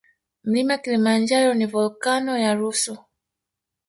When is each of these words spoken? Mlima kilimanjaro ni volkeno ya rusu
Mlima 0.43 0.77
kilimanjaro 0.77 1.53
ni 1.53 1.65
volkeno 1.65 2.37
ya 2.37 2.51
rusu 2.59 2.97